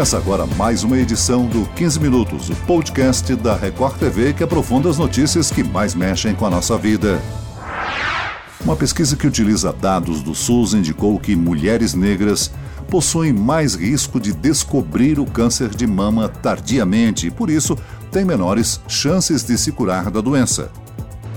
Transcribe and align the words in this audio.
Começa 0.00 0.16
agora 0.16 0.46
mais 0.46 0.82
uma 0.82 0.96
edição 0.96 1.44
do 1.44 1.66
15 1.74 2.00
Minutos, 2.00 2.48
o 2.48 2.56
podcast 2.64 3.36
da 3.36 3.54
Record 3.54 3.98
TV 3.98 4.32
que 4.32 4.42
aprofunda 4.42 4.88
as 4.88 4.96
notícias 4.96 5.50
que 5.50 5.62
mais 5.62 5.94
mexem 5.94 6.34
com 6.34 6.46
a 6.46 6.50
nossa 6.50 6.78
vida. 6.78 7.20
Uma 8.64 8.74
pesquisa 8.74 9.14
que 9.14 9.26
utiliza 9.26 9.74
dados 9.74 10.22
do 10.22 10.34
SUS 10.34 10.72
indicou 10.72 11.20
que 11.20 11.36
mulheres 11.36 11.92
negras 11.92 12.50
possuem 12.88 13.30
mais 13.30 13.74
risco 13.74 14.18
de 14.18 14.32
descobrir 14.32 15.20
o 15.20 15.26
câncer 15.26 15.68
de 15.68 15.86
mama 15.86 16.30
tardiamente 16.30 17.26
e, 17.26 17.30
por 17.30 17.50
isso, 17.50 17.76
têm 18.10 18.24
menores 18.24 18.80
chances 18.88 19.44
de 19.44 19.58
se 19.58 19.70
curar 19.70 20.10
da 20.10 20.22
doença. 20.22 20.70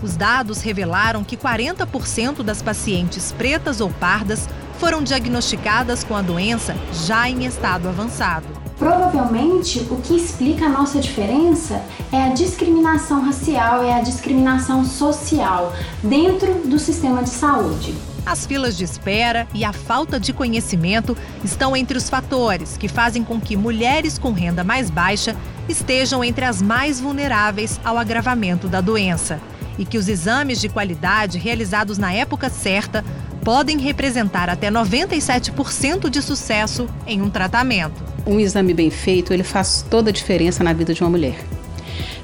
Os 0.01 0.15
dados 0.15 0.61
revelaram 0.61 1.21
que 1.21 1.35
40% 1.35 2.41
das 2.43 2.61
pacientes 2.61 3.33
pretas 3.33 3.81
ou 3.81 3.89
pardas 3.89 4.47
foram 4.77 5.03
diagnosticadas 5.03 6.03
com 6.03 6.15
a 6.15 6.21
doença 6.21 6.75
já 7.05 7.29
em 7.29 7.45
estado 7.45 7.87
avançado. 7.87 8.45
Provavelmente 8.77 9.79
o 9.89 9.97
que 9.97 10.15
explica 10.15 10.65
a 10.65 10.69
nossa 10.69 10.99
diferença 10.99 11.81
é 12.11 12.23
a 12.23 12.29
discriminação 12.29 13.23
racial, 13.23 13.83
é 13.83 13.93
a 13.93 14.01
discriminação 14.01 14.83
social 14.83 15.73
dentro 16.03 16.67
do 16.67 16.77
sistema 16.77 17.23
de 17.23 17.29
saúde. 17.29 17.93
As 18.25 18.45
filas 18.45 18.77
de 18.77 18.83
espera 18.83 19.47
e 19.53 19.65
a 19.65 19.73
falta 19.73 20.19
de 20.19 20.31
conhecimento 20.31 21.15
estão 21.43 21.75
entre 21.75 21.97
os 21.97 22.09
fatores 22.09 22.77
que 22.77 22.87
fazem 22.87 23.23
com 23.23 23.39
que 23.39 23.57
mulheres 23.57 24.17
com 24.17 24.31
renda 24.31 24.63
mais 24.63 24.89
baixa 24.89 25.35
estejam 25.67 26.23
entre 26.23 26.45
as 26.45 26.61
mais 26.61 26.99
vulneráveis 26.99 27.79
ao 27.83 27.97
agravamento 27.97 28.67
da 28.67 28.81
doença 28.81 29.39
e 29.77 29.85
que 29.85 29.97
os 29.97 30.07
exames 30.07 30.59
de 30.59 30.69
qualidade 30.69 31.37
realizados 31.37 31.97
na 31.97 32.13
época 32.13 32.49
certa 32.49 33.03
podem 33.43 33.77
representar 33.77 34.49
até 34.49 34.71
97% 34.71 36.09
de 36.09 36.21
sucesso 36.21 36.87
em 37.05 37.21
um 37.21 37.29
tratamento. 37.29 38.01
Um 38.25 38.39
exame 38.39 38.73
bem 38.73 38.89
feito, 38.89 39.33
ele 39.33 39.43
faz 39.43 39.85
toda 39.89 40.09
a 40.09 40.13
diferença 40.13 40.63
na 40.63 40.71
vida 40.71 40.93
de 40.93 41.01
uma 41.01 41.09
mulher. 41.09 41.43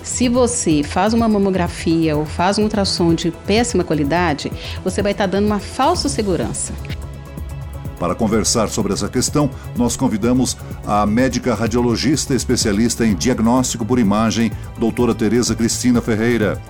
Se 0.02 0.30
você 0.30 0.82
faz 0.82 1.14
uma 1.14 1.28
mamografia 1.28 2.16
ou 2.16 2.26
faz 2.26 2.58
um 2.58 2.64
ultrassom 2.64 3.14
de 3.14 3.32
péssima 3.32 3.84
qualidade, 3.84 4.52
você 4.84 5.02
vai 5.02 5.12
estar 5.12 5.26
dando 5.26 5.46
uma 5.46 5.60
falsa 5.60 6.08
segurança. 6.08 6.74
Para 8.00 8.16
conversar 8.16 8.70
sobre 8.70 8.94
essa 8.94 9.10
questão, 9.10 9.50
nós 9.76 9.98
convidamos 9.98 10.56
a 10.88 11.06
médica 11.06 11.54
radiologista 11.54 12.34
especialista 12.34 13.06
em 13.06 13.14
diagnóstico 13.14 13.86
por 13.86 14.00
imagem, 14.00 14.52
doutora 14.80 15.14
Tereza 15.14 15.54
Cristina 15.54 16.02
Ferreira. 16.02 16.62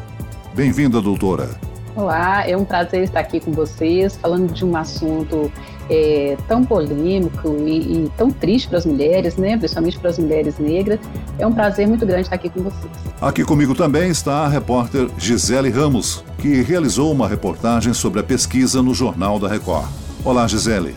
Bem-vinda, 0.56 1.00
doutora. 1.00 1.69
Olá, 1.96 2.48
é 2.48 2.56
um 2.56 2.64
prazer 2.64 3.04
estar 3.04 3.20
aqui 3.20 3.40
com 3.40 3.52
vocês, 3.52 4.16
falando 4.16 4.54
de 4.54 4.64
um 4.64 4.76
assunto 4.78 5.52
é, 5.90 6.38
tão 6.48 6.64
polêmico 6.64 7.56
e, 7.66 8.06
e, 8.06 8.12
tão 8.16 8.30
triste 8.30 8.70
para 8.70 8.78
as 8.78 8.86
mulheres, 8.86 9.38
né? 9.38 9.58
principalmente 9.58 9.98
para 9.98 10.12
as 10.12 10.20
mulheres 10.20 10.60
negras. 10.60 11.00
É 11.40 11.48
um 11.48 11.52
prazer 11.52 11.88
muito 11.88 12.06
grande 12.06 12.24
estar 12.24 12.36
aqui 12.36 12.50
com 12.50 12.62
vocês. 12.62 12.92
Aqui 13.20 13.44
comigo 13.44 13.74
também 13.74 14.10
está 14.10 14.46
a 14.46 14.48
repórter 14.48 15.10
Gisele 15.18 15.70
Ramos, 15.70 16.24
que 16.38 16.62
realizou 16.62 17.12
uma 17.12 17.28
reportagem 17.28 17.94
sobre 17.94 18.20
a 18.20 18.24
pesquisa 18.24 18.82
no 18.84 18.94
Jornal 18.94 19.40
da 19.40 19.48
Record. 19.48 19.90
Olá, 20.24 20.48
Gisele. 20.48 20.96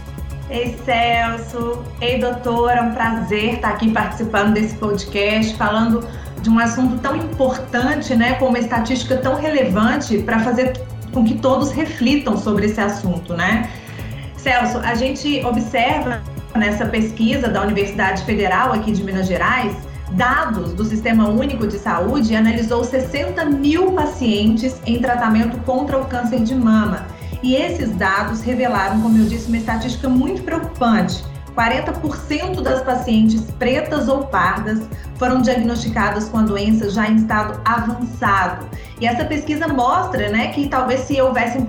Ei, 0.51 0.77
Celso. 0.85 1.83
Ei, 2.01 2.19
doutora. 2.19 2.81
É 2.81 2.83
um 2.83 2.93
prazer 2.93 3.55
estar 3.55 3.71
aqui 3.71 3.91
participando 3.91 4.53
desse 4.53 4.75
podcast, 4.77 5.57
falando 5.57 6.07
de 6.43 6.51
um 6.51 6.59
assunto 6.59 6.99
tão 6.99 7.17
importante, 7.17 8.15
né, 8.15 8.35
com 8.35 8.47
uma 8.47 8.59
estatística 8.59 9.17
tão 9.17 9.37
relevante 9.37 10.19
para 10.19 10.41
fazer 10.41 10.73
com 11.13 11.25
que 11.25 11.35
todos 11.35 11.71
reflitam 11.71 12.37
sobre 12.37 12.67
esse 12.67 12.81
assunto, 12.81 13.35
né? 13.35 13.71
Celso, 14.37 14.79
a 14.79 14.95
gente 14.95 15.45
observa 15.45 16.23
nessa 16.57 16.87
pesquisa 16.87 17.49
da 17.49 17.63
Universidade 17.63 18.25
Federal 18.25 18.73
aqui 18.73 18.93
de 18.93 19.03
Minas 19.03 19.27
Gerais 19.27 19.77
dados 20.13 20.73
do 20.75 20.85
Sistema 20.85 21.29
Único 21.29 21.67
de 21.67 21.79
Saúde 21.79 22.35
analisou 22.37 22.85
60 22.85 23.45
mil 23.47 23.93
pacientes 23.93 24.81
em 24.87 25.01
tratamento 25.01 25.59
contra 25.59 25.99
o 25.99 26.05
câncer 26.07 26.41
de 26.41 26.55
mama. 26.55 27.07
E 27.43 27.57
esses 27.57 27.91
dados 27.97 28.41
revelaram, 28.41 29.01
como 29.01 29.19
eu 29.19 29.25
disse, 29.25 29.49
uma 29.49 29.57
estatística 29.57 30.09
muito 30.09 30.43
preocupante. 30.43 31.25
40% 31.57 32.63
das 32.63 32.83
pacientes 32.83 33.43
pretas 33.59 34.09
ou 34.09 34.25
pardas 34.25 34.83
foram 35.17 35.41
diagnosticadas 35.41 36.29
com 36.29 36.39
a 36.39 36.43
doença 36.43 36.91
já 36.91 37.09
em 37.09 37.17
estado 37.17 37.61
avançado. 37.65 38.67
E 39.01 39.07
essa 39.07 39.25
pesquisa 39.25 39.69
mostra 39.69 40.29
né, 40.31 40.49
que 40.49 40.69
talvez 40.69 41.01
se 41.01 41.21
houvessem 41.21 41.65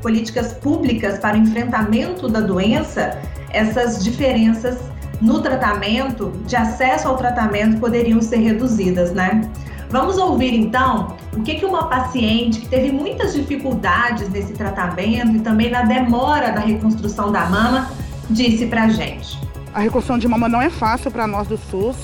políticas 0.00 0.52
públicas 0.54 1.18
para 1.18 1.36
o 1.36 1.40
enfrentamento 1.40 2.28
da 2.28 2.40
doença, 2.40 3.18
essas 3.50 4.02
diferenças 4.02 4.78
no 5.20 5.40
tratamento, 5.40 6.32
de 6.46 6.56
acesso 6.56 7.08
ao 7.08 7.16
tratamento, 7.16 7.80
poderiam 7.80 8.20
ser 8.20 8.36
reduzidas, 8.36 9.12
né? 9.12 9.40
Vamos 9.88 10.18
ouvir 10.18 10.52
então 10.52 11.16
o 11.34 11.42
que, 11.42 11.54
que 11.54 11.64
uma 11.64 11.86
paciente 11.86 12.60
que 12.60 12.68
teve 12.68 12.90
muitas 12.90 13.34
dificuldades 13.34 14.28
nesse 14.28 14.52
tratamento 14.52 15.36
e 15.36 15.40
também 15.40 15.70
na 15.70 15.82
demora 15.82 16.50
da 16.50 16.60
reconstrução 16.60 17.30
da 17.30 17.46
mama 17.46 17.88
disse 18.30 18.66
pra 18.66 18.88
gente. 18.88 19.38
A 19.74 19.80
reconstrução 19.80 20.18
de 20.18 20.26
mama 20.26 20.48
não 20.48 20.60
é 20.60 20.70
fácil 20.70 21.10
para 21.10 21.26
nós 21.26 21.46
do 21.46 21.58
SUS. 21.58 21.96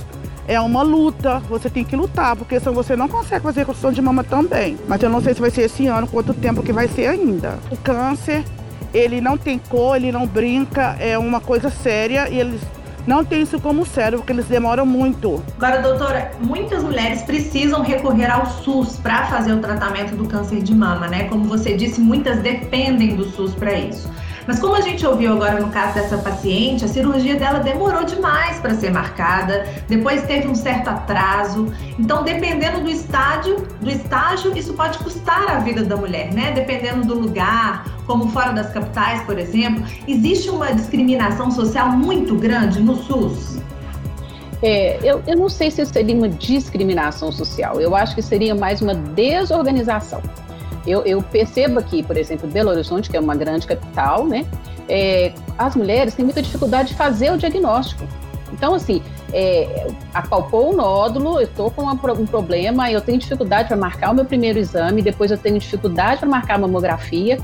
É 0.47 0.61
uma 0.61 0.83
luta, 0.83 1.39
você 1.49 1.71
tem 1.71 1.85
que 1.85 1.95
lutar, 1.95 2.35
porque 2.37 2.59
senão 2.59 2.75
você 2.75 2.97
não 2.97 3.09
consegue 3.09 3.43
fazer 3.43 3.61
reconstrução 3.61 3.93
de 3.93 4.03
mama 4.03 4.25
também. 4.25 4.77
Mas 4.89 5.03
eu 5.03 5.09
não 5.09 5.21
sei 5.23 5.35
se 5.35 5.41
vai 5.41 5.51
ser 5.51 5.63
esse 5.63 5.87
ano, 5.87 6.07
quanto 6.07 6.35
tempo 6.35 6.63
que 6.63 6.73
vai 6.73 6.89
ser 6.89 7.07
ainda. 7.07 7.59
O 7.71 7.77
câncer, 7.77 8.45
ele 8.93 9.21
não 9.21 9.39
tem 9.39 9.59
cor, 9.59 9.97
ele 9.97 10.11
não 10.11 10.27
brinca, 10.27 10.97
é 10.99 11.17
uma 11.17 11.41
coisa 11.41 11.71
séria 11.71 12.29
e 12.29 12.39
eles 12.39 12.61
não 13.07 13.25
tem 13.25 13.43
isso 13.43 13.59
como 13.59 13.85
sério, 13.85 14.19
porque 14.19 14.33
eles 14.33 14.47
demoram 14.47 14.87
muito. 14.87 15.43
Agora, 15.57 15.83
doutora, 15.83 16.33
muitas 16.41 16.85
mulheres 16.85 17.23
precisam 17.23 17.83
recorrer 17.83 18.31
ao 18.31 18.47
SUS 18.47 18.97
para 18.97 19.27
fazer 19.27 19.53
o 19.53 19.59
tratamento 19.59 20.15
do 20.15 20.27
câncer 20.27 20.63
de 20.63 20.75
mama, 20.75 21.09
né? 21.09 21.25
Como 21.25 21.45
você 21.45 21.77
disse, 21.77 22.01
muitas 22.01 22.39
dependem 22.41 23.17
do 23.17 23.25
SUS 23.25 23.55
para 23.55 23.73
isso. 23.75 24.09
Mas 24.47 24.59
como 24.59 24.75
a 24.75 24.81
gente 24.81 25.07
ouviu 25.07 25.33
agora 25.33 25.61
no 25.61 25.69
caso 25.71 25.95
dessa 25.95 26.19
paciente, 26.19 26.85
a 26.85 26.89
cirurgia 26.89 27.37
dela 27.37 27.61
demorou 27.61 28.05
demais 28.05 28.59
para 28.59 28.75
ser 28.75 28.91
marcada, 28.91 29.67
depois 29.89 30.23
teve 30.23 30.49
um 30.49 30.55
certo 30.55 30.89
atraso. 30.89 31.73
Então, 31.99 32.25
dependendo 32.25 32.81
do 32.81 32.91
estágio, 32.91 33.67
do 33.81 33.91
estágio, 33.91 34.57
isso 34.57 34.75
pode 34.75 34.99
custar 34.99 35.51
a 35.51 35.59
vida 35.61 35.85
da 35.85 35.97
mulher, 35.97 36.33
né? 36.33 36.53
Dependendo 36.53 37.07
do 37.07 37.15
lugar, 37.15 37.85
como 38.07 38.29
fora 38.29 38.53
das 38.53 38.73
capitais, 38.73 39.23
por 39.23 39.39
exemplo, 39.39 39.85
existe 40.09 40.51
uma 40.51 40.73
discriminação 40.73 41.51
social 41.51 41.91
muito 41.91 42.35
grande 42.35 42.81
no 42.81 42.97
SUS. 42.97 43.61
É, 44.63 44.99
eu, 45.03 45.21
eu 45.27 45.37
não 45.37 45.49
sei 45.49 45.71
se 45.73 45.85
seria 45.85 46.15
uma 46.15 46.29
discriminação 46.29 47.33
social, 47.33 47.81
eu 47.81 47.97
acho 47.97 48.15
que 48.15 48.23
seria 48.23 48.55
mais 48.55 48.81
uma 48.81 48.95
desorganização. 48.95 50.23
Eu, 50.87 51.03
eu, 51.03 51.23
percebo 51.23 51.79
aqui, 51.79 52.03
por 52.03 52.17
exemplo, 52.17 52.49
Belo 52.49 52.71
Horizonte, 52.71 53.09
que 53.09 53.17
é 53.17 53.21
uma 53.21 53.35
grande 53.35 53.67
capital, 53.67 54.27
né? 54.27 54.47
É, 54.89 55.33
as 55.57 55.77
mulheres 55.77 56.15
têm 56.15 56.25
muita 56.25 56.43
dificuldade 56.43 56.89
de 56.89 56.95
fazer 56.95 57.33
o 57.33 57.39
diagnóstico. 57.39 58.05
Então, 58.53 58.75
assim, 58.75 59.03
é, 59.33 59.87
apalpou 60.13 60.73
o 60.73 60.77
nódulo, 60.77 61.41
eu 61.41 61.45
estou 61.45 61.71
com 61.71 61.83
uma, 61.83 61.93
um 62.13 62.27
problema, 62.27 62.91
eu 62.91 63.01
tenho 63.01 63.19
dificuldade 63.19 63.69
para 63.69 63.77
marcar 63.77 64.11
o 64.11 64.15
meu 64.15 64.25
primeiro 64.25 64.59
exame, 64.59 65.01
depois 65.01 65.31
eu 65.31 65.39
tenho 65.39 65.59
dificuldade 65.59 66.21
para 66.21 66.29
marcar 66.29 66.57
a 66.57 66.59
mamografia, 66.59 67.39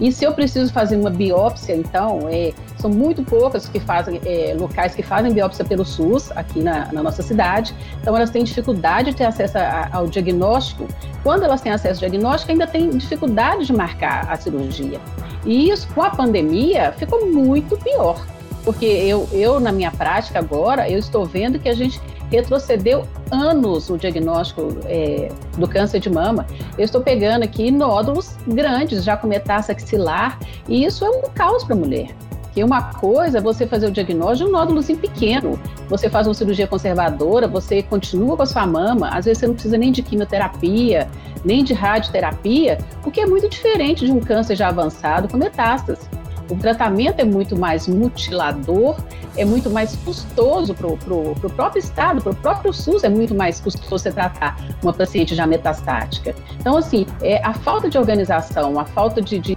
e 0.00 0.10
se 0.10 0.24
eu 0.24 0.32
preciso 0.32 0.72
fazer 0.72 0.96
uma 0.96 1.10
biópsia, 1.10 1.74
então, 1.74 2.26
é, 2.30 2.52
são 2.78 2.90
muito 2.90 3.22
poucas 3.22 3.68
que 3.68 3.78
fazem, 3.78 4.18
é, 4.24 4.54
locais 4.58 4.94
que 4.94 5.02
fazem 5.02 5.30
biópsia 5.30 5.62
pelo 5.62 5.84
SUS 5.84 6.32
aqui 6.32 6.60
na, 6.60 6.90
na, 6.90 7.02
nossa 7.02 7.22
cidade. 7.22 7.74
Então, 8.00 8.16
elas 8.16 8.30
têm 8.30 8.42
dificuldade 8.42 9.10
de 9.10 9.16
ter 9.18 9.24
acesso 9.24 9.58
a, 9.58 9.90
ao 9.92 10.06
diagnóstico. 10.06 10.88
Quando 11.22 11.42
elas 11.42 11.60
têm 11.60 11.70
acesso 11.70 12.02
ao 12.02 12.10
diagnóstico, 12.10 12.50
ainda 12.50 12.66
têm 12.66 12.88
dificuldade 12.88 13.66
de 13.66 13.74
marcar 13.74 14.26
a 14.30 14.36
cirurgia. 14.36 14.98
E 15.44 15.68
isso, 15.68 15.86
com 15.94 16.02
a 16.02 16.10
pandemia, 16.10 16.92
ficou 16.92 17.26
muito 17.26 17.76
pior. 17.76 18.24
Porque 18.64 18.84
eu, 18.84 19.28
eu, 19.32 19.58
na 19.58 19.72
minha 19.72 19.90
prática 19.90 20.38
agora, 20.38 20.88
eu 20.88 20.98
estou 20.98 21.24
vendo 21.24 21.58
que 21.58 21.68
a 21.68 21.74
gente 21.74 22.00
retrocedeu 22.30 23.06
anos 23.30 23.90
o 23.90 23.98
diagnóstico 23.98 24.68
é, 24.84 25.30
do 25.58 25.66
câncer 25.68 26.00
de 26.00 26.08
mama. 26.08 26.46
Eu 26.78 26.84
estou 26.84 27.00
pegando 27.00 27.42
aqui 27.42 27.70
nódulos 27.70 28.36
grandes, 28.46 29.04
já 29.04 29.16
com 29.16 29.26
metástase 29.26 29.82
axilar, 29.82 30.38
e 30.68 30.84
isso 30.84 31.04
é 31.04 31.10
um 31.10 31.22
caos 31.34 31.64
para 31.64 31.74
a 31.74 31.78
mulher. 31.78 32.08
Que 32.52 32.64
uma 32.64 32.82
coisa 32.94 33.38
é 33.38 33.40
você 33.40 33.66
fazer 33.66 33.86
o 33.86 33.90
diagnóstico 33.92 34.48
de 34.48 34.54
um 34.54 34.58
nódulozinho 34.58 34.98
pequeno. 34.98 35.58
Você 35.88 36.10
faz 36.10 36.26
uma 36.26 36.34
cirurgia 36.34 36.66
conservadora, 36.66 37.46
você 37.46 37.80
continua 37.82 38.36
com 38.36 38.42
a 38.42 38.46
sua 38.46 38.66
mama, 38.66 39.08
às 39.08 39.24
vezes 39.24 39.38
você 39.38 39.46
não 39.46 39.54
precisa 39.54 39.78
nem 39.78 39.92
de 39.92 40.02
quimioterapia, 40.02 41.08
nem 41.44 41.62
de 41.62 41.72
radioterapia, 41.72 42.78
o 43.04 43.10
que 43.10 43.20
é 43.20 43.26
muito 43.26 43.48
diferente 43.48 44.04
de 44.04 44.12
um 44.12 44.20
câncer 44.20 44.56
já 44.56 44.68
avançado 44.68 45.28
com 45.28 45.36
metástase. 45.36 46.08
O 46.50 46.56
tratamento 46.56 47.20
é 47.20 47.24
muito 47.24 47.56
mais 47.56 47.86
mutilador, 47.86 48.96
é 49.36 49.44
muito 49.44 49.70
mais 49.70 49.94
custoso 49.96 50.74
para 50.74 50.86
o 50.86 51.50
próprio 51.50 51.78
Estado, 51.78 52.20
para 52.20 52.32
o 52.32 52.34
próprio 52.34 52.72
SUS, 52.72 53.04
é 53.04 53.08
muito 53.08 53.34
mais 53.34 53.60
custoso 53.60 53.88
você 53.88 54.10
tratar 54.10 54.56
uma 54.82 54.92
paciente 54.92 55.34
já 55.34 55.46
metastática. 55.46 56.34
Então, 56.58 56.76
assim, 56.76 57.06
é, 57.22 57.42
a 57.44 57.54
falta 57.54 57.88
de 57.88 57.96
organização, 57.96 58.78
a 58.78 58.84
falta 58.84 59.22
de, 59.22 59.38
de, 59.38 59.56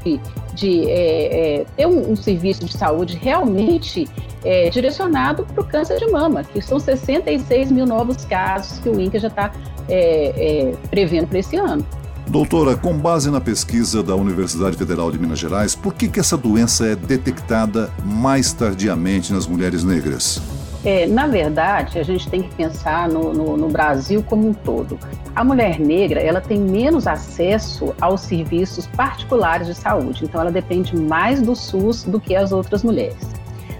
de 0.53 0.89
é, 0.89 1.61
é, 1.61 1.65
ter 1.75 1.87
um, 1.87 2.11
um, 2.11 2.15
serviço 2.15 2.65
de 2.65 2.77
saúde 2.77 3.17
realmente 3.17 4.07
é, 4.45 4.69
direcionado 4.69 5.45
para 5.45 5.61
o 5.61 5.65
câncer 5.65 5.97
de 5.97 6.11
mama, 6.11 6.43
que 6.43 6.61
são 6.61 6.79
66 6.79 7.71
mil 7.71 7.85
novos 7.85 8.23
casos 8.25 8.77
que 8.79 8.89
o 8.89 8.99
INCA 8.99 9.19
já 9.19 9.27
está 9.29 9.51
é, 9.89 10.69
é, 10.69 10.73
prevendo 10.89 11.27
para 11.27 11.39
esse 11.39 11.57
ano. 11.57 11.85
Doutora, 12.27 12.75
com 12.75 12.97
base 12.97 13.29
na 13.29 13.41
pesquisa 13.41 14.01
da 14.01 14.15
Universidade 14.15 14.77
Federal 14.77 15.11
de 15.11 15.19
Minas 15.19 15.39
Gerais, 15.39 15.75
por 15.75 15.93
que, 15.93 16.07
que 16.07 16.19
essa 16.19 16.37
doença 16.37 16.85
é 16.85 16.95
detectada 16.95 17.91
mais 18.03 18.53
tardiamente 18.53 19.33
nas 19.33 19.45
mulheres 19.45 19.83
negras? 19.83 20.41
É, 20.85 21.05
na 21.05 21.27
verdade, 21.27 21.99
a 21.99 22.03
gente 22.03 22.27
tem 22.29 22.41
que 22.41 22.53
pensar 22.55 23.07
no, 23.07 23.33
no, 23.33 23.55
no, 23.55 23.69
Brasil 23.69 24.23
como 24.23 24.49
um 24.49 24.53
todo. 24.53 24.99
A 25.33 25.43
mulher 25.43 25.79
negra 25.79 26.19
ela 26.19 26.41
tem 26.41 26.59
menos 26.59 27.07
acesso 27.07 27.93
aos 28.01 28.21
serviços 28.21 28.87
particulares 28.87 29.67
de 29.67 29.75
saúde, 29.75 30.25
então 30.25 30.41
ela 30.41 30.51
depende 30.51 30.95
mais 30.95 31.41
do 31.41 31.55
SUS 31.55 32.03
do 32.03 32.19
que 32.19 32.35
as 32.35 32.51
outras 32.51 32.83
mulheres. 32.83 33.21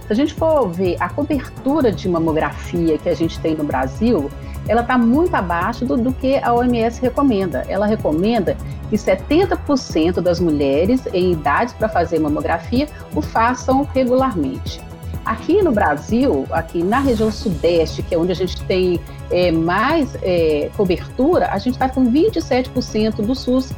Se 0.07 0.13
a 0.13 0.15
gente 0.15 0.33
for 0.33 0.69
ver 0.69 0.95
a 0.99 1.09
cobertura 1.09 1.91
de 1.91 2.07
mamografia 2.07 2.97
que 2.97 3.09
a 3.09 3.15
gente 3.15 3.39
tem 3.39 3.55
no 3.55 3.63
Brasil, 3.63 4.29
ela 4.67 4.81
está 4.81 4.97
muito 4.97 5.33
abaixo 5.35 5.85
do, 5.85 5.97
do, 5.97 6.13
que 6.13 6.37
a 6.37 6.53
OMS 6.53 7.01
recomenda. 7.01 7.65
Ela 7.67 7.85
recomenda 7.85 8.55
que 8.89 8.95
70% 8.95 10.21
das 10.21 10.39
mulheres 10.39 11.01
em 11.13 11.33
idades 11.33 11.73
para 11.73 11.89
fazer 11.89 12.19
mamografia 12.19 12.87
o 13.13 13.21
façam 13.21 13.87
regularmente. 13.93 14.81
Aqui 15.25 15.61
no 15.61 15.71
Brasil, 15.71 16.45
aqui 16.51 16.83
na 16.83 16.99
região 16.99 17.31
sudeste, 17.31 18.03
que 18.03 18.13
é 18.13 18.17
onde 18.17 18.31
a 18.31 18.35
gente 18.35 18.61
tem 18.63 18.99
é, 19.31 19.51
mais 19.51 20.15
é, 20.21 20.69
cobertura, 20.75 21.49
a 21.49 21.57
gente 21.57 21.75
está 21.75 21.87
com 21.87 22.11
27% 22.11 23.15
do 23.25 23.33
SUS, 23.33 23.71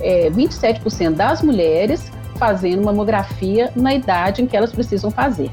é, 0.00 0.30
27% 0.30 1.14
das 1.14 1.42
mulheres 1.42 2.10
fazendo 2.36 2.84
mamografia 2.84 3.72
na 3.74 3.94
idade 3.94 4.42
em 4.42 4.46
que 4.46 4.56
elas 4.56 4.72
precisam 4.72 5.10
fazer. 5.10 5.50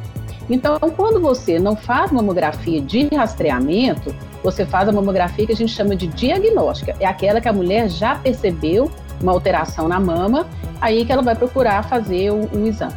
Então, 0.50 0.78
quando 0.96 1.20
você 1.20 1.60
não 1.60 1.76
faz 1.76 2.12
mamografia 2.12 2.82
de 2.82 3.08
rastreamento, 3.16 4.14
você 4.44 4.66
faz 4.66 4.88
a 4.88 4.92
mamografia 4.92 5.46
que 5.46 5.52
a 5.52 5.56
gente 5.56 5.72
chama 5.72 5.96
de 5.96 6.08
diagnóstica. 6.08 6.96
É 7.00 7.06
aquela 7.06 7.42
que 7.42 7.48
a 7.48 7.54
mulher 7.54 7.90
já 7.90 8.16
percebeu 8.16 8.90
uma 9.22 9.32
alteração 9.32 9.88
na 9.88 10.00
mama, 10.00 10.48
aí 10.80 11.06
que 11.06 11.12
ela 11.12 11.22
vai 11.22 11.36
procurar 11.36 11.84
fazer 11.84 12.32
o, 12.32 12.66
exame. 12.66 12.94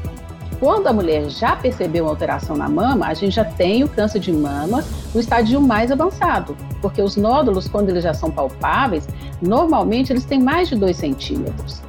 Quando 0.61 0.87
a 0.87 0.93
mulher 0.93 1.29
já 1.29 1.57
percebeu 1.57 2.05
uma 2.05 2.11
alteração 2.11 2.57
na 2.57 2.69
mama, 2.69 3.09
a 3.09 3.15
gente 3.15 3.35
já 3.35 3.45
tem 3.45 3.83
o 3.83 3.89
câncer 3.89 4.21
de 4.21 4.33
mama 4.33 4.85
no 5.13 5.21
estádio 5.21 5.61
mais 5.61 5.91
avançado, 5.91 6.57
porque 6.81 7.03
os 7.03 7.17
nódulos, 7.17 7.67
quando 7.67 7.89
eles 7.89 8.05
já 8.05 8.15
são 8.15 8.31
palpáveis, 8.31 9.09
normalmente 9.41 10.13
eles 10.13 10.25
têm 10.25 10.41
mais 10.41 10.69
de 10.69 10.77
2 10.77 10.97
centímetros. 10.97 11.83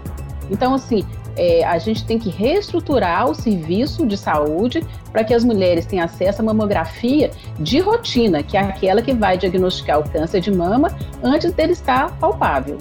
Então, 0.49 0.73
assim, 0.73 1.05
é, 1.35 1.63
a 1.63 1.77
gente 1.77 2.05
tem 2.05 2.17
que 2.17 2.29
reestruturar 2.29 3.29
o 3.29 3.35
serviço 3.35 4.05
de 4.05 4.17
saúde 4.17 4.85
para 5.13 5.23
que 5.23 5.33
as 5.33 5.45
mulheres 5.45 5.85
tenham 5.85 6.03
acesso 6.03 6.41
à 6.41 6.43
mamografia 6.43 7.31
de 7.59 7.79
rotina, 7.79 8.41
que 8.41 8.57
é 8.57 8.59
aquela 8.59 9.01
que 9.01 9.13
vai 9.13 9.37
diagnosticar 9.37 9.99
o 9.99 10.09
câncer 10.09 10.41
de 10.41 10.51
mama 10.51 10.89
antes 11.23 11.53
dele 11.53 11.73
estar 11.73 12.11
palpável. 12.17 12.79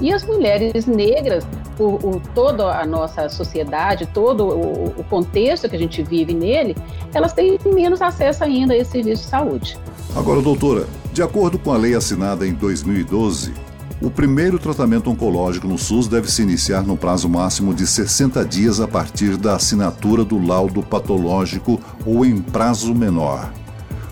E 0.00 0.12
as 0.12 0.24
mulheres 0.24 0.86
negras, 0.86 1.46
por, 1.76 1.98
por 1.98 2.20
toda 2.34 2.80
a 2.80 2.84
nossa 2.84 3.28
sociedade, 3.28 4.06
todo 4.06 4.44
o, 4.44 4.86
o 4.98 5.04
contexto 5.04 5.68
que 5.68 5.76
a 5.76 5.78
gente 5.78 6.02
vive 6.02 6.34
nele, 6.34 6.74
elas 7.12 7.32
têm 7.32 7.58
menos 7.66 8.02
acesso 8.02 8.42
ainda 8.42 8.74
a 8.74 8.76
esse 8.76 8.90
serviço 8.90 9.22
de 9.22 9.28
saúde. 9.28 9.78
Agora, 10.16 10.40
doutora, 10.40 10.86
de 11.12 11.22
acordo 11.22 11.58
com 11.58 11.72
a 11.72 11.76
lei 11.76 11.94
assinada 11.94 12.46
em 12.46 12.54
2012, 12.54 13.52
o 14.00 14.10
primeiro 14.10 14.58
tratamento 14.58 15.10
oncológico 15.10 15.68
no 15.68 15.78
SUS 15.78 16.08
deve 16.08 16.30
se 16.30 16.42
iniciar 16.42 16.82
no 16.82 16.96
prazo 16.96 17.28
máximo 17.28 17.72
de 17.72 17.86
60 17.86 18.44
dias 18.44 18.80
a 18.80 18.88
partir 18.88 19.36
da 19.36 19.56
assinatura 19.56 20.24
do 20.24 20.44
laudo 20.44 20.82
patológico 20.82 21.80
ou 22.04 22.24
em 22.24 22.40
prazo 22.40 22.94
menor. 22.94 23.52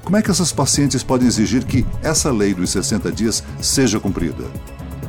Como 0.04 0.16
é 0.16 0.22
que 0.22 0.30
essas 0.30 0.52
pacientes 0.52 1.02
podem 1.02 1.28
exigir 1.28 1.64
que 1.64 1.86
essa 2.02 2.30
lei 2.30 2.54
dos 2.54 2.70
60 2.70 3.10
dias 3.12 3.42
seja 3.60 4.00
cumprida? 4.00 4.44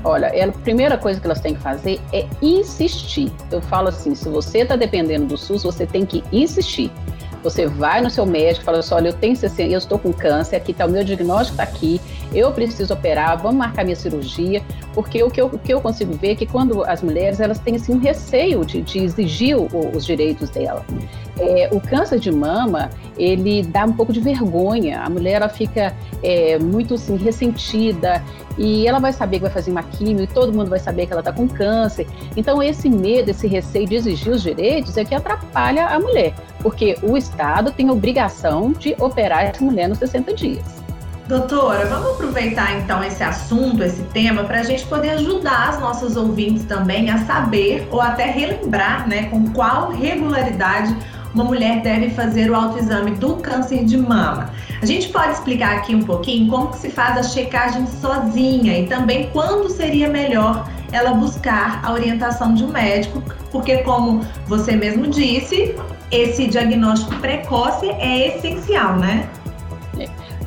Olha, 0.04 0.28
a 0.28 0.52
primeira 0.52 0.98
coisa 0.98 1.20
que 1.20 1.26
elas 1.26 1.40
têm 1.40 1.56
que 1.56 1.62
fazer 1.62 2.00
é 2.12 2.28
insistir. 2.42 3.32
Eu 3.50 3.62
falo 3.62 3.88
assim: 3.88 4.14
se 4.14 4.28
você 4.28 4.60
está 4.60 4.76
dependendo 4.76 5.28
do 5.28 5.38
SUS, 5.38 5.64
você 5.64 5.86
tem 5.86 6.06
que 6.06 6.24
insistir. 6.32 6.92
Você 7.44 7.68
vai 7.68 8.02
no 8.02 8.10
seu 8.10 8.26
médico 8.26 8.66
fala 8.66 8.80
assim: 8.80 8.94
olha, 8.94 9.10
eu 9.10 9.14
tenho 9.14 9.36
60, 9.36 9.72
eu 9.72 9.78
estou 9.78 10.00
com 10.00 10.14
câncer, 10.14 10.56
aqui 10.56 10.72
está 10.72 10.86
o 10.86 10.90
meu 10.90 11.04
diagnóstico, 11.04 11.54
está 11.54 11.64
aqui, 11.64 12.00
eu 12.34 12.52
preciso 12.52 12.94
operar, 12.94 13.38
vamos 13.38 13.58
marcar 13.58 13.84
minha 13.84 13.96
cirurgia, 13.96 14.64
porque 14.94 15.24
o 15.24 15.30
que 15.30 15.42
eu, 15.42 15.48
o 15.48 15.58
que 15.58 15.74
eu 15.74 15.82
consigo 15.82 16.14
ver 16.14 16.32
é 16.32 16.36
que 16.36 16.46
quando 16.46 16.84
as 16.84 17.02
mulheres 17.02 17.40
elas 17.40 17.60
têm 17.60 17.76
assim, 17.76 17.94
um 17.94 18.00
receio 18.00 18.64
de, 18.66 18.82
de 18.82 19.00
exigir 19.00 19.58
o, 19.58 19.68
os 19.96 20.06
direitos 20.06 20.50
dela. 20.50 20.86
É, 21.40 21.70
o 21.72 21.82
câncer 21.82 22.20
de 22.20 22.32
mama, 22.32 22.90
ele 23.18 23.64
dá 23.64 23.86
um 23.86 23.94
pouco 23.94 24.14
de 24.14 24.20
vergonha, 24.20 25.02
a 25.02 25.10
mulher 25.10 25.34
ela 25.34 25.50
fica 25.50 25.94
é, 26.22 26.60
muito 26.60 26.94
assim, 26.94 27.16
ressentida 27.18 28.24
e 28.58 28.88
ela 28.88 29.00
vai 29.00 29.12
saber 29.12 29.38
que 29.38 29.44
vai 29.44 29.52
fazer 29.52 29.72
uma 29.72 29.84
quimio 29.84 30.24
e 30.24 30.28
todo 30.28 30.54
mundo 30.54 30.70
vai 30.70 30.80
saber 30.80 31.08
que 31.08 31.12
ela 31.12 31.22
está 31.22 31.32
com 31.32 31.48
câncer. 31.48 32.08
Então, 32.38 32.62
esse 32.62 32.90
medo, 32.90 33.32
esse 33.32 33.48
receio 33.48 33.88
de 33.88 33.96
exigir 33.96 34.32
os 34.32 34.44
direitos 34.44 34.96
é 34.96 35.04
que 35.04 35.16
atrapalha 35.16 35.88
a 35.88 36.00
mulher, 36.00 36.34
porque 36.62 36.98
o 37.02 37.18
Estado 37.18 37.72
tem 37.72 37.90
a 37.90 37.92
obrigação 37.92 38.72
de 38.72 38.96
operar 39.00 39.46
essa 39.46 39.64
mulher 39.64 39.90
nos 39.90 39.98
60 39.98 40.34
dias. 40.36 40.73
Doutora, 41.26 41.86
vamos 41.86 42.12
aproveitar 42.12 42.78
então 42.80 43.02
esse 43.02 43.24
assunto, 43.24 43.82
esse 43.82 44.04
tema, 44.12 44.44
para 44.44 44.60
a 44.60 44.64
gente 44.64 44.86
poder 44.86 45.12
ajudar 45.12 45.70
as 45.70 45.80
nossas 45.80 46.18
ouvintes 46.18 46.66
também 46.66 47.10
a 47.10 47.20
saber 47.20 47.88
ou 47.92 48.02
até 48.02 48.26
relembrar, 48.26 49.08
né, 49.08 49.30
com 49.30 49.50
qual 49.52 49.92
regularidade 49.92 50.94
uma 51.34 51.46
mulher 51.46 51.82
deve 51.82 52.10
fazer 52.10 52.52
o 52.52 52.56
autoexame 52.56 53.12
do 53.12 53.38
câncer 53.38 53.86
de 53.86 53.98
mama. 53.98 54.50
A 54.82 54.86
gente 54.86 55.10
pode 55.10 55.32
explicar 55.32 55.78
aqui 55.78 55.96
um 55.96 56.04
pouquinho 56.04 56.50
como 56.50 56.74
se 56.74 56.90
faz 56.90 57.18
a 57.18 57.24
checagem 57.24 57.88
sozinha 57.88 58.78
e 58.78 58.88
também 58.88 59.30
quando 59.32 59.70
seria 59.70 60.10
melhor 60.10 60.70
ela 60.92 61.14
buscar 61.14 61.80
a 61.84 61.94
orientação 61.94 62.54
de 62.54 62.66
um 62.66 62.68
médico, 62.68 63.24
porque 63.50 63.78
como 63.78 64.22
você 64.46 64.76
mesmo 64.76 65.08
disse, 65.08 65.74
esse 66.12 66.48
diagnóstico 66.48 67.16
precoce 67.16 67.90
é 67.90 68.36
essencial, 68.36 68.98
né? 68.98 69.28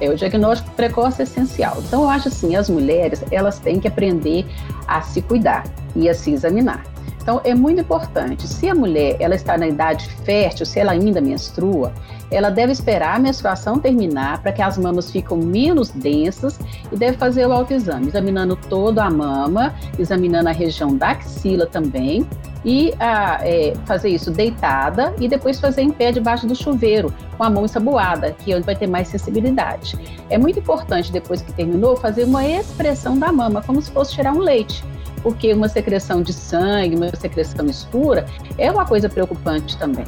É, 0.00 0.10
o 0.10 0.16
diagnóstico 0.16 0.70
precoce 0.72 1.22
é 1.22 1.24
essencial. 1.24 1.78
Então, 1.86 2.02
eu 2.02 2.08
acho 2.08 2.28
assim, 2.28 2.54
as 2.54 2.68
mulheres, 2.68 3.24
elas 3.30 3.58
têm 3.58 3.80
que 3.80 3.88
aprender 3.88 4.46
a 4.86 5.00
se 5.02 5.22
cuidar 5.22 5.64
e 5.94 6.08
a 6.08 6.14
se 6.14 6.32
examinar. 6.32 6.84
Então, 7.26 7.40
é 7.42 7.56
muito 7.56 7.80
importante, 7.80 8.46
se 8.46 8.68
a 8.68 8.74
mulher 8.74 9.16
ela 9.18 9.34
está 9.34 9.58
na 9.58 9.66
idade 9.66 10.08
fértil, 10.24 10.64
se 10.64 10.78
ela 10.78 10.92
ainda 10.92 11.20
menstrua, 11.20 11.92
ela 12.30 12.50
deve 12.50 12.72
esperar 12.72 13.16
a 13.16 13.18
menstruação 13.18 13.80
terminar 13.80 14.40
para 14.42 14.52
que 14.52 14.62
as 14.62 14.78
mamas 14.78 15.10
fiquem 15.10 15.38
menos 15.38 15.90
densas 15.90 16.56
e 16.92 16.96
deve 16.96 17.16
fazer 17.16 17.44
o 17.46 17.52
autoexame, 17.52 18.06
examinando 18.06 18.54
toda 18.54 19.04
a 19.04 19.10
mama, 19.10 19.74
examinando 19.98 20.48
a 20.48 20.52
região 20.52 20.96
da 20.96 21.10
axila 21.10 21.66
também, 21.66 22.24
e 22.66 22.92
a, 22.98 23.38
é, 23.42 23.74
fazer 23.86 24.08
isso 24.08 24.28
deitada 24.28 25.14
e 25.20 25.28
depois 25.28 25.60
fazer 25.60 25.82
em 25.82 25.90
pé 25.90 26.10
debaixo 26.10 26.48
do 26.48 26.54
chuveiro, 26.56 27.14
com 27.38 27.44
a 27.44 27.48
mão 27.48 27.64
ensaboada, 27.64 28.32
que 28.32 28.52
é 28.52 28.56
onde 28.56 28.66
vai 28.66 28.74
ter 28.74 28.88
mais 28.88 29.06
sensibilidade. 29.06 29.96
É 30.28 30.36
muito 30.36 30.58
importante, 30.58 31.12
depois 31.12 31.40
que 31.40 31.52
terminou, 31.52 31.96
fazer 31.96 32.24
uma 32.24 32.44
expressão 32.44 33.16
da 33.16 33.30
mama, 33.30 33.62
como 33.62 33.80
se 33.80 33.90
fosse 33.92 34.14
tirar 34.14 34.32
um 34.32 34.40
leite 34.40 34.84
porque 35.22 35.52
uma 35.52 35.68
secreção 35.68 36.22
de 36.22 36.32
sangue, 36.32 36.94
uma 36.94 37.10
secreção 37.16 37.66
escura, 37.66 38.26
é 38.56 38.70
uma 38.70 38.86
coisa 38.86 39.08
preocupante 39.08 39.76
também. 39.76 40.04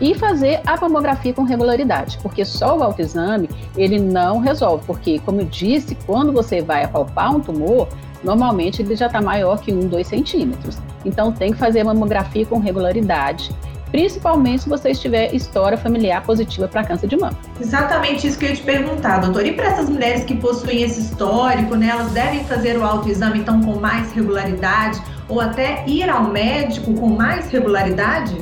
E 0.00 0.14
fazer 0.14 0.60
a 0.64 0.80
mamografia 0.80 1.34
com 1.34 1.42
regularidade, 1.42 2.18
porque 2.22 2.44
só 2.44 2.78
o 2.78 2.82
autoexame 2.84 3.50
ele 3.76 3.98
não 3.98 4.38
resolve, 4.38 4.84
porque, 4.86 5.18
como 5.18 5.40
eu 5.40 5.46
disse, 5.46 5.96
quando 6.06 6.32
você 6.32 6.62
vai 6.62 6.84
apalpar 6.84 7.34
um 7.34 7.40
tumor, 7.40 7.88
normalmente 8.22 8.80
ele 8.80 8.94
já 8.94 9.06
está 9.06 9.20
maior 9.20 9.58
que 9.58 9.72
1, 9.72 9.88
2 9.88 10.06
centímetros. 10.06 10.78
Então 11.04 11.32
tem 11.32 11.52
que 11.52 11.58
fazer 11.58 11.80
a 11.80 11.84
mamografia 11.84 12.46
com 12.46 12.58
regularidade, 12.58 13.50
principalmente 13.90 14.64
se 14.64 14.68
você 14.68 14.92
tiver 14.92 15.32
história 15.34 15.78
familiar 15.78 16.22
positiva 16.22 16.66
para 16.66 16.82
câncer 16.82 17.06
de 17.06 17.16
mama. 17.16 17.38
Exatamente 17.60 18.26
isso 18.26 18.38
que 18.38 18.46
eu 18.46 18.50
ia 18.50 18.56
te 18.56 18.62
perguntar, 18.62 19.18
doutor. 19.18 19.46
E 19.46 19.52
para 19.52 19.66
essas 19.66 19.88
mulheres 19.88 20.24
que 20.24 20.34
possuem 20.34 20.82
esse 20.82 21.00
histórico, 21.00 21.76
né, 21.76 21.88
elas 21.88 22.10
devem 22.10 22.44
fazer 22.44 22.76
o 22.76 22.84
autoexame 22.84 23.38
então 23.38 23.60
com 23.60 23.78
mais 23.78 24.12
regularidade 24.12 25.00
ou 25.28 25.40
até 25.40 25.84
ir 25.86 26.08
ao 26.08 26.24
médico 26.24 26.92
com 26.94 27.08
mais 27.08 27.50
regularidade? 27.50 28.36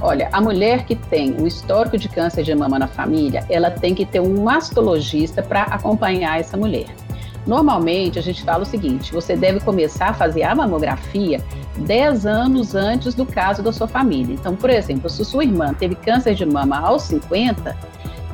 Olha, 0.00 0.28
a 0.32 0.40
mulher 0.40 0.84
que 0.84 0.94
tem 0.94 1.32
o 1.40 1.46
histórico 1.46 1.98
de 1.98 2.08
câncer 2.08 2.44
de 2.44 2.54
mama 2.54 2.78
na 2.78 2.86
família, 2.86 3.44
ela 3.50 3.70
tem 3.70 3.94
que 3.94 4.04
ter 4.04 4.20
um 4.20 4.44
mastologista 4.44 5.42
para 5.42 5.62
acompanhar 5.62 6.38
essa 6.38 6.56
mulher. 6.56 6.86
Normalmente, 7.46 8.18
a 8.18 8.22
gente 8.22 8.42
fala 8.42 8.62
o 8.62 8.66
seguinte: 8.66 9.12
você 9.12 9.36
deve 9.36 9.60
começar 9.60 10.08
a 10.08 10.14
fazer 10.14 10.42
a 10.42 10.54
mamografia 10.54 11.42
10 11.78 12.26
anos 12.26 12.74
antes 12.74 13.14
do 13.14 13.24
caso 13.24 13.62
da 13.62 13.72
sua 13.72 13.88
família. 13.88 14.34
Então, 14.34 14.54
por 14.54 14.70
exemplo, 14.70 15.08
se 15.08 15.24
sua 15.24 15.44
irmã 15.44 15.72
teve 15.74 15.94
câncer 15.94 16.34
de 16.34 16.44
mama 16.44 16.78
aos 16.78 17.02
50, 17.02 17.76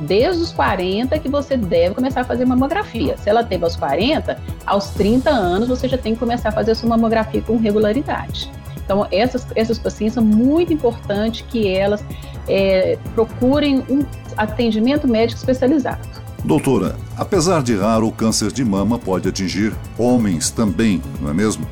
desde 0.01 0.41
os 0.41 0.51
40 0.51 1.17
que 1.19 1.29
você 1.29 1.55
deve 1.55 1.95
começar 1.95 2.21
a 2.21 2.23
fazer 2.23 2.45
mamografia. 2.45 3.17
Se 3.17 3.29
ela 3.29 3.43
teve 3.43 3.63
aos 3.63 3.75
40, 3.75 4.37
aos 4.65 4.89
30 4.89 5.29
anos 5.29 5.67
você 5.67 5.87
já 5.87 5.97
tem 5.97 6.13
que 6.13 6.19
começar 6.19 6.49
a 6.49 6.51
fazer 6.51 6.75
sua 6.75 6.89
mamografia 6.89 7.41
com 7.41 7.57
regularidade. 7.57 8.51
Então, 8.83 9.07
essas, 9.11 9.47
essas 9.55 9.79
pacientes 9.79 10.13
são 10.13 10.23
muito 10.23 10.71
importantes 10.71 11.43
que 11.49 11.67
elas 11.67 12.03
é, 12.47 12.97
procurem 13.15 13.83
um 13.89 14.05
atendimento 14.37 15.07
médico 15.07 15.39
especializado. 15.39 16.07
Doutora, 16.45 16.95
apesar 17.17 17.63
de 17.63 17.75
raro, 17.75 18.07
o 18.07 18.11
câncer 18.11 18.51
de 18.51 18.63
mama 18.63 18.99
pode 18.99 19.27
atingir 19.27 19.73
homens 19.97 20.51
também, 20.51 21.01
não 21.19 21.31
é 21.31 21.33
mesmo? 21.33 21.65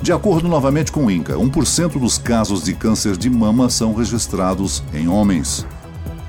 De 0.00 0.12
acordo 0.12 0.48
novamente 0.48 0.92
com 0.92 1.06
o 1.06 1.10
INCA, 1.10 1.34
1% 1.34 1.98
dos 1.98 2.18
casos 2.18 2.62
de 2.62 2.72
câncer 2.72 3.16
de 3.16 3.28
mama 3.28 3.68
são 3.68 3.92
registrados 3.92 4.80
em 4.94 5.08
homens. 5.08 5.66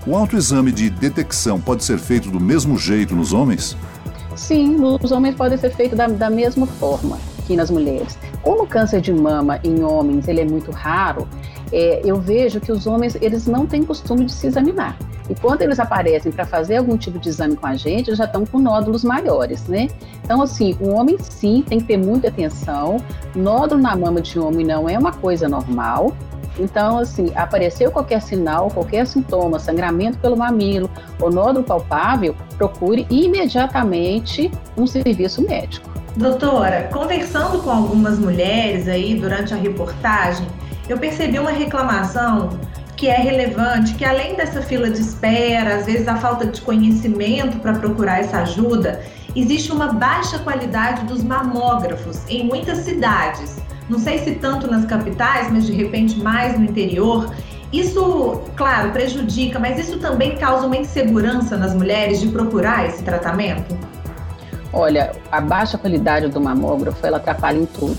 O 0.07 0.15
autoexame 0.15 0.71
de 0.71 0.89
detecção 0.89 1.61
pode 1.61 1.83
ser 1.83 1.99
feito 1.99 2.31
do 2.31 2.39
mesmo 2.39 2.79
jeito 2.79 3.15
nos 3.15 3.31
homens? 3.31 3.77
Sim, 4.35 4.75
nos 4.75 5.11
homens 5.11 5.35
pode 5.35 5.59
ser 5.59 5.69
feito 5.69 5.95
da, 5.95 6.07
da 6.07 6.31
mesma 6.31 6.65
forma 6.65 7.19
que 7.45 7.55
nas 7.55 7.69
mulheres. 7.69 8.17
Como 8.41 8.63
o 8.63 8.67
câncer 8.67 9.01
de 9.01 9.13
mama 9.13 9.59
em 9.63 9.83
homens 9.83 10.27
ele 10.27 10.41
é 10.41 10.45
muito 10.45 10.71
raro, 10.71 11.27
é, 11.71 12.01
eu 12.03 12.19
vejo 12.19 12.59
que 12.59 12.71
os 12.71 12.87
homens 12.87 13.15
eles 13.21 13.45
não 13.45 13.67
têm 13.67 13.83
costume 13.83 14.25
de 14.25 14.31
se 14.31 14.47
examinar. 14.47 14.97
E 15.29 15.35
quando 15.35 15.61
eles 15.61 15.79
aparecem 15.79 16.31
para 16.31 16.45
fazer 16.45 16.77
algum 16.77 16.97
tipo 16.97 17.17
de 17.17 17.29
exame 17.29 17.55
com 17.55 17.65
a 17.65 17.75
gente, 17.75 18.13
já 18.13 18.25
estão 18.25 18.45
com 18.45 18.59
nódulos 18.59 19.03
maiores, 19.03 19.67
né? 19.67 19.87
Então, 20.23 20.41
assim, 20.41 20.77
o 20.79 20.89
homem 20.89 21.17
sim 21.19 21.63
tem 21.67 21.79
que 21.79 21.85
ter 21.85 21.97
muita 21.97 22.27
atenção. 22.27 22.97
Nódulo 23.35 23.81
na 23.81 23.95
mama 23.95 24.21
de 24.21 24.37
homem 24.37 24.65
não 24.65 24.89
é 24.89 24.97
uma 24.97 25.13
coisa 25.13 25.47
normal. 25.47 26.13
Então, 26.59 26.99
assim, 26.99 27.31
apareceu 27.35 27.91
qualquer 27.91 28.21
sinal, 28.21 28.69
qualquer 28.69 29.07
sintoma, 29.07 29.57
sangramento 29.57 30.19
pelo 30.19 30.37
mamilo 30.37 30.89
ou 31.19 31.31
nódulo 31.31 31.65
palpável, 31.65 32.35
procure 32.57 33.07
imediatamente 33.09 34.51
um 34.77 34.85
serviço 34.85 35.41
médico. 35.41 35.89
Doutora, 36.15 36.89
conversando 36.93 37.63
com 37.63 37.71
algumas 37.71 38.19
mulheres 38.19 38.87
aí 38.87 39.15
durante 39.15 39.51
a 39.51 39.57
reportagem, 39.57 40.45
eu 40.87 40.97
percebi 40.99 41.39
uma 41.39 41.49
reclamação 41.49 42.49
que 42.95 43.07
é 43.07 43.17
relevante, 43.17 43.95
que 43.95 44.05
além 44.05 44.35
dessa 44.35 44.61
fila 44.61 44.89
de 44.89 44.99
espera, 44.99 45.75
às 45.75 45.85
vezes 45.85 46.07
a 46.07 46.15
falta 46.15 46.45
de 46.45 46.61
conhecimento 46.61 47.57
para 47.59 47.73
procurar 47.73 48.19
essa 48.19 48.39
ajuda, 48.39 49.01
existe 49.35 49.71
uma 49.71 49.93
baixa 49.93 50.39
qualidade 50.39 51.05
dos 51.05 51.23
mamógrafos 51.23 52.21
em 52.29 52.43
muitas 52.45 52.79
cidades 52.79 53.63
não 53.89 53.99
sei 53.99 54.19
se 54.19 54.35
tanto 54.35 54.69
nas 54.69 54.85
capitais, 54.85 55.51
mas 55.51 55.65
de 55.65 55.73
repente 55.73 56.17
mais 56.19 56.57
no 56.57 56.65
interior. 56.65 57.29
Isso, 57.71 58.41
claro, 58.55 58.91
prejudica, 58.91 59.59
mas 59.59 59.79
isso 59.79 59.99
também 59.99 60.37
causa 60.37 60.65
uma 60.65 60.77
insegurança 60.77 61.57
nas 61.57 61.73
mulheres 61.73 62.21
de 62.21 62.27
procurar 62.27 62.87
esse 62.87 63.03
tratamento? 63.03 63.77
Olha, 64.71 65.11
a 65.31 65.41
baixa 65.41 65.77
qualidade 65.77 66.27
do 66.29 66.39
mamógrafo, 66.39 67.05
ela 67.05 67.17
atrapalha 67.17 67.59
em 67.59 67.65
tudo. 67.65 67.97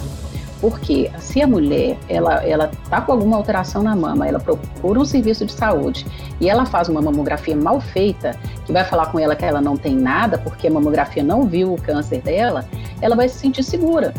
Porque 0.61 1.11
se 1.19 1.43
a 1.43 1.47
mulher, 1.47 1.99
ela, 2.09 2.43
ela 2.45 2.71
tá 2.89 3.01
com 3.01 3.13
alguma 3.13 3.37
alteração 3.37 3.83
na 3.83 3.95
mama, 3.95 4.27
ela 4.27 4.41
procura 4.41 4.99
um 4.99 5.05
serviço 5.05 5.45
de 5.45 5.53
saúde 5.53 6.07
e 6.41 6.49
ela 6.49 6.65
faz 6.65 6.89
uma 6.89 7.03
mamografia 7.03 7.55
mal 7.55 7.81
feita, 7.81 8.35
que 8.65 8.73
vai 8.73 8.85
falar 8.85 9.07
com 9.07 9.19
ela 9.19 9.37
que 9.37 9.45
ela 9.45 9.61
não 9.61 9.77
tem 9.77 9.95
nada, 9.95 10.39
porque 10.39 10.67
a 10.67 10.71
mamografia 10.71 11.23
não 11.23 11.47
viu 11.47 11.75
o 11.75 11.81
câncer 11.81 12.23
dela, 12.23 12.65
ela 13.01 13.15
vai 13.15 13.29
se 13.29 13.39
sentir 13.39 13.63
segura. 13.63 14.15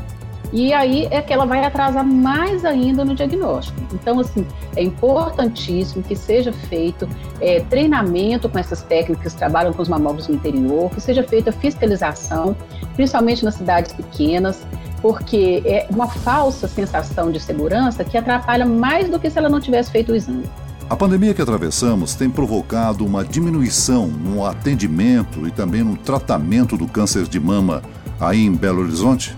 E 0.53 0.71
aí 0.71 1.07
é 1.11 1.21
que 1.21 1.33
ela 1.33 1.45
vai 1.45 1.63
atrasar 1.65 2.05
mais 2.05 2.63
ainda 2.63 3.03
no 3.03 3.15
diagnóstico. 3.15 3.77
Então, 3.93 4.19
assim, 4.19 4.45
é 4.75 4.83
importantíssimo 4.83 6.03
que 6.03 6.15
seja 6.15 6.53
feito 6.53 7.09
é, 7.41 7.59
treinamento 7.61 8.47
com 8.47 8.57
essas 8.57 8.81
técnicas 8.81 9.33
que 9.33 9.39
trabalham 9.39 9.73
com 9.73 9.81
os 9.81 9.89
mamógrafos 9.89 10.27
no 10.27 10.35
interior, 10.35 10.89
que 10.91 11.01
seja 11.01 11.23
feita 11.23 11.51
fiscalização, 11.51 12.55
principalmente 12.95 13.43
nas 13.43 13.55
cidades 13.55 13.91
pequenas, 13.93 14.65
porque 15.05 15.61
é 15.67 15.85
uma 15.91 16.07
falsa 16.07 16.67
sensação 16.67 17.29
de 17.29 17.39
segurança 17.39 18.03
que 18.03 18.17
atrapalha 18.17 18.65
mais 18.65 19.07
do 19.07 19.19
que 19.19 19.29
se 19.29 19.37
ela 19.37 19.47
não 19.47 19.59
tivesse 19.59 19.91
feito 19.91 20.11
o 20.11 20.15
exame. 20.15 20.49
A 20.89 20.95
pandemia 20.95 21.31
que 21.31 21.39
atravessamos 21.43 22.15
tem 22.15 22.27
provocado 22.27 23.05
uma 23.05 23.23
diminuição 23.23 24.07
no 24.07 24.43
atendimento 24.43 25.47
e 25.47 25.51
também 25.51 25.83
no 25.83 25.95
tratamento 25.95 26.75
do 26.75 26.87
câncer 26.87 27.27
de 27.27 27.39
mama 27.39 27.83
aí 28.19 28.43
em 28.43 28.51
Belo 28.51 28.81
Horizonte? 28.81 29.37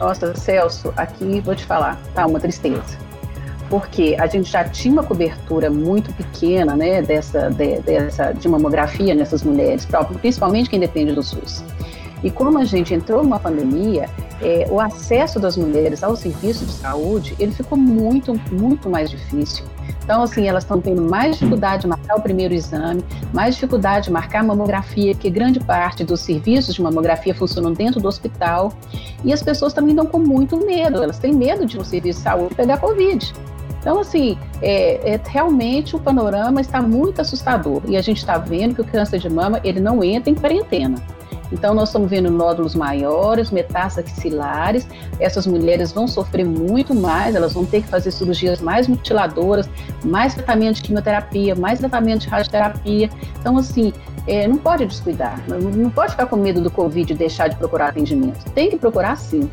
Nossa, 0.00 0.34
Celso, 0.34 0.92
aqui 0.96 1.40
vou 1.42 1.54
te 1.54 1.64
falar, 1.64 1.96
tá 2.12 2.26
uma 2.26 2.40
tristeza. 2.40 2.98
Porque 3.70 4.16
a 4.18 4.26
gente 4.26 4.50
já 4.50 4.64
tinha 4.64 4.94
uma 4.94 5.04
cobertura 5.04 5.70
muito 5.70 6.12
pequena, 6.12 6.74
né, 6.74 7.02
dessa, 7.02 7.50
de, 7.50 7.80
dessa 7.82 8.32
de 8.32 8.48
mamografia 8.48 9.14
nessas 9.14 9.44
mulheres, 9.44 9.86
principalmente 10.20 10.68
quem 10.68 10.80
depende 10.80 11.12
do 11.12 11.22
SUS. 11.22 11.62
E 12.22 12.30
como 12.30 12.58
a 12.58 12.64
gente 12.64 12.92
entrou 12.92 13.22
numa 13.22 13.38
pandemia, 13.38 14.08
é, 14.40 14.66
o 14.70 14.80
acesso 14.80 15.38
das 15.38 15.56
mulheres 15.56 16.02
ao 16.02 16.16
serviço 16.16 16.64
de 16.64 16.72
saúde, 16.72 17.36
ele 17.38 17.52
ficou 17.52 17.78
muito, 17.78 18.34
muito 18.50 18.88
mais 18.88 19.10
difícil. 19.10 19.64
Então, 20.04 20.22
assim, 20.22 20.46
elas 20.46 20.64
estão 20.64 20.80
tendo 20.80 21.02
mais 21.02 21.36
dificuldade 21.36 21.82
de 21.82 21.88
marcar 21.88 22.16
o 22.16 22.20
primeiro 22.20 22.54
exame, 22.54 23.04
mais 23.32 23.54
dificuldade 23.54 24.06
de 24.06 24.12
marcar 24.12 24.40
a 24.40 24.42
mamografia, 24.42 25.14
que 25.14 25.28
grande 25.28 25.60
parte 25.60 26.02
dos 26.02 26.20
serviços 26.20 26.74
de 26.74 26.82
mamografia 26.82 27.34
funcionam 27.34 27.72
dentro 27.72 28.00
do 28.00 28.08
hospital. 28.08 28.72
E 29.24 29.32
as 29.32 29.42
pessoas 29.42 29.72
também 29.72 29.90
estão 29.90 30.06
com 30.06 30.18
muito 30.18 30.56
medo, 30.64 31.02
elas 31.02 31.18
têm 31.18 31.34
medo 31.34 31.66
de 31.66 31.78
um 31.78 31.84
serviço 31.84 32.20
de 32.20 32.24
saúde 32.24 32.54
pegar 32.54 32.78
Covid. 32.78 33.32
Então, 33.80 34.00
assim, 34.00 34.36
é, 34.60 35.14
é, 35.14 35.20
realmente 35.28 35.94
o 35.94 35.98
panorama 35.98 36.60
está 36.60 36.80
muito 36.82 37.20
assustador 37.20 37.82
e 37.86 37.96
a 37.96 38.02
gente 38.02 38.18
está 38.18 38.36
vendo 38.36 38.74
que 38.74 38.80
o 38.80 38.84
câncer 38.84 39.18
de 39.18 39.30
mama 39.30 39.60
ele 39.62 39.78
não 39.78 40.02
entra 40.02 40.30
em 40.30 40.34
quarentena. 40.34 40.96
Então, 41.52 41.74
nós 41.74 41.88
estamos 41.88 42.10
vendo 42.10 42.30
nódulos 42.30 42.74
maiores, 42.74 43.50
metástases 43.50 44.12
axilares. 44.12 44.86
Essas 45.18 45.46
mulheres 45.46 45.92
vão 45.92 46.06
sofrer 46.06 46.44
muito 46.44 46.94
mais, 46.94 47.34
elas 47.34 47.52
vão 47.52 47.64
ter 47.64 47.82
que 47.82 47.88
fazer 47.88 48.10
cirurgias 48.10 48.60
mais 48.60 48.86
mutiladoras, 48.86 49.68
mais 50.04 50.34
tratamento 50.34 50.76
de 50.76 50.82
quimioterapia, 50.82 51.54
mais 51.54 51.78
tratamento 51.78 52.22
de 52.22 52.28
radioterapia. 52.28 53.10
Então, 53.40 53.56
assim, 53.56 53.92
é, 54.26 54.46
não 54.46 54.58
pode 54.58 54.84
descuidar, 54.86 55.42
não 55.48 55.90
pode 55.90 56.12
ficar 56.12 56.26
com 56.26 56.36
medo 56.36 56.60
do 56.60 56.70
Covid 56.70 57.12
e 57.12 57.16
deixar 57.16 57.48
de 57.48 57.56
procurar 57.56 57.88
atendimento. 57.88 58.44
Tem 58.52 58.70
que 58.70 58.76
procurar 58.76 59.16
sim. 59.16 59.48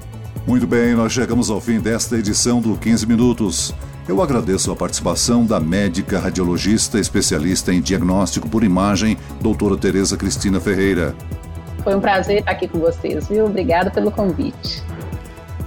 Muito 0.46 0.68
bem, 0.68 0.94
nós 0.94 1.12
chegamos 1.12 1.50
ao 1.50 1.60
fim 1.60 1.80
desta 1.80 2.18
edição 2.18 2.62
do 2.62 2.78
15 2.78 3.08
Minutos. 3.08 3.74
Eu 4.08 4.22
agradeço 4.22 4.72
a 4.72 4.76
participação 4.76 5.44
da 5.44 5.60
médica 5.60 6.20
radiologista 6.20 7.00
especialista 7.00 7.74
em 7.74 7.82
diagnóstico 7.82 8.48
por 8.48 8.64
imagem, 8.64 9.18
doutora 9.42 9.76
Tereza 9.76 10.16
Cristina 10.16 10.60
Ferreira. 10.60 11.16
Foi 11.86 11.96
um 11.96 12.02
prazer 12.02 12.40
estar 12.40 12.52
aqui 12.52 12.68
com 12.68 12.80
vocês, 12.80 13.28
viu? 13.28 13.46
Obrigada 13.46 13.92
pelo 13.92 14.12
convite. 14.12 14.84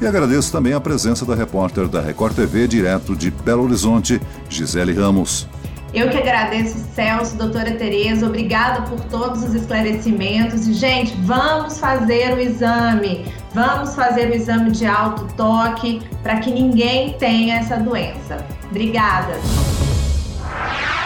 E 0.01 0.07
agradeço 0.07 0.51
também 0.51 0.73
a 0.75 0.81
presença 0.81 1.25
da 1.25 1.33
repórter 1.33 1.87
da 1.87 2.01
Record 2.01 2.35
TV, 2.35 2.67
direto 2.67 3.15
de 3.15 3.31
Belo 3.31 3.63
Horizonte, 3.63 4.21
Gisele 4.49 4.93
Ramos. 4.93 5.49
Eu 5.95 6.11
que 6.11 6.19
agradeço, 6.19 6.85
Celso, 6.93 7.37
doutora 7.37 7.71
Tereza, 7.71 8.27
obrigada 8.27 8.83
por 8.83 8.99
todos 9.05 9.45
os 9.45 9.55
esclarecimentos. 9.55 10.67
E, 10.67 10.75
gente, 10.75 11.15
vamos 11.23 11.79
fazer 11.79 12.35
o 12.35 12.41
exame. 12.41 13.25
Vamos 13.55 13.95
fazer 13.95 14.29
o 14.29 14.35
exame 14.35 14.73
de 14.73 14.87
alto 14.87 15.25
toque 15.37 16.03
para 16.23 16.41
que 16.41 16.51
ninguém 16.51 17.13
tenha 17.15 17.59
essa 17.59 17.77
doença. 17.77 18.45
Obrigada. 18.71 19.35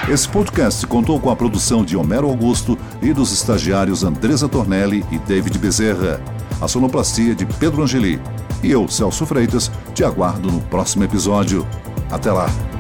Esse 0.09 0.29
podcast 0.29 0.85
contou 0.87 1.19
com 1.21 1.31
a 1.31 1.37
produção 1.37 1.85
de 1.85 1.97
Homero 1.97 2.27
Augusto 2.27 2.77
e 3.01 3.13
dos 3.13 3.33
estagiários 3.33 4.03
Andresa 4.03 4.49
Tornelli 4.49 5.05
e 5.13 5.19
David 5.19 5.57
Bezerra. 5.59 6.21
A 6.61 6.67
sonoplastia 6.67 7.35
de 7.35 7.47
Pedro 7.47 7.83
Angeli. 7.83 8.21
E 8.63 8.71
eu, 8.71 8.89
Celso 8.89 9.25
Freitas, 9.25 9.71
te 9.95 10.03
aguardo 10.03 10.51
no 10.51 10.61
próximo 10.61 11.05
episódio. 11.05 11.67
Até 12.11 12.33
lá! 12.33 12.72